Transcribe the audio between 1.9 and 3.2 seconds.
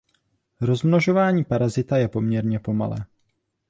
je poměrně pomalé.